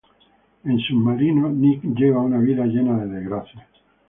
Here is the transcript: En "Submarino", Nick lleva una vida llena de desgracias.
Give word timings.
En 0.63 0.79
"Submarino", 0.79 1.51
Nick 1.51 1.83
lleva 1.83 2.21
una 2.21 2.39
vida 2.39 2.65
llena 2.65 3.05
de 3.05 3.19
desgracias. 3.19 3.67